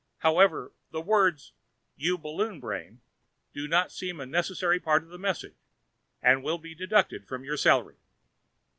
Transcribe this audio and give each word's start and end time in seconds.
However, 0.21 0.73
the 0.89 0.99
words 0.99 1.53
"you 1.95 2.17
balloon 2.17 2.59
brain" 2.59 3.01
do 3.53 3.67
not 3.67 3.91
seem 3.91 4.19
a 4.19 4.25
necessary 4.25 4.79
part 4.79 5.03
of 5.03 5.09
that 5.09 5.19
message 5.19 5.59
and 6.23 6.41
will 6.43 6.57
be 6.57 6.73
deducted 6.73 7.27
from 7.27 7.43
your 7.43 7.55
salary. 7.55 7.97